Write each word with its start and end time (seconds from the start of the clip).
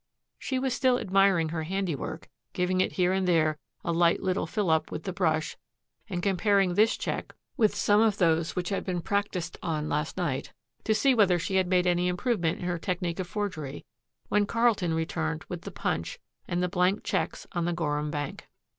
She 0.39 0.57
was 0.57 0.73
still 0.73 0.97
admiring 0.97 1.49
her 1.49 1.61
handiwork, 1.61 2.27
giving 2.53 2.81
it 2.81 2.93
here 2.93 3.13
and 3.13 3.27
there 3.27 3.59
a 3.85 3.91
light 3.91 4.19
little 4.19 4.47
fillip 4.47 4.89
with 4.91 5.03
the 5.03 5.13
brush 5.13 5.57
and 6.09 6.23
comparing 6.23 6.73
this 6.73 6.97
check 6.97 7.35
with 7.55 7.75
some 7.75 8.01
of 8.01 8.17
those 8.17 8.55
which 8.55 8.69
had 8.69 8.83
been 8.83 9.01
practised 9.03 9.59
on 9.61 9.89
last 9.89 10.17
night, 10.17 10.53
to 10.85 10.95
see 10.95 11.13
whether 11.13 11.37
she 11.37 11.57
had 11.57 11.67
made 11.67 11.85
any 11.85 12.07
improvement 12.07 12.57
in 12.59 12.65
her 12.65 12.79
technique 12.79 13.19
of 13.19 13.27
forgery, 13.27 13.85
when 14.27 14.47
Carlton 14.47 14.95
returned 14.95 15.43
with 15.49 15.61
the 15.61 15.69
punch 15.71 16.17
and 16.47 16.63
the 16.63 16.67
blank 16.67 17.03
checks 17.03 17.45
on 17.51 17.65
the 17.65 17.73
Gorham 17.73 18.09
Bank. 18.09 18.47